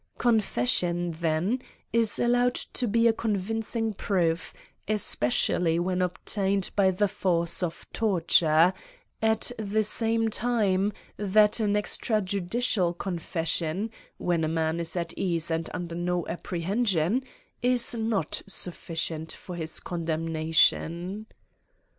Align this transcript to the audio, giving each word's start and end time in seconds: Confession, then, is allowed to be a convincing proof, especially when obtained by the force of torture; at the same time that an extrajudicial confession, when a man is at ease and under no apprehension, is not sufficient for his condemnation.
Confession, 0.17 1.11
then, 1.11 1.61
is 1.93 2.17
allowed 2.17 2.55
to 2.55 2.87
be 2.87 3.05
a 3.07 3.13
convincing 3.13 3.93
proof, 3.93 4.51
especially 4.87 5.77
when 5.77 6.01
obtained 6.01 6.71
by 6.75 6.89
the 6.89 7.07
force 7.07 7.61
of 7.61 7.85
torture; 7.93 8.73
at 9.21 9.51
the 9.59 9.83
same 9.83 10.27
time 10.31 10.91
that 11.17 11.59
an 11.59 11.75
extrajudicial 11.75 12.97
confession, 12.97 13.91
when 14.17 14.43
a 14.43 14.47
man 14.47 14.79
is 14.79 14.95
at 14.95 15.13
ease 15.19 15.51
and 15.51 15.69
under 15.71 15.93
no 15.93 16.25
apprehension, 16.27 17.23
is 17.61 17.93
not 17.93 18.41
sufficient 18.47 19.31
for 19.31 19.55
his 19.55 19.79
condemnation. 19.79 21.27